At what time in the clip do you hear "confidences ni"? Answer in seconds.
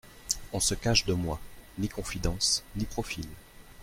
1.87-2.85